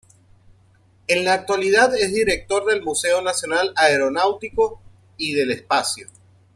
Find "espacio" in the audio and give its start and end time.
5.51-6.07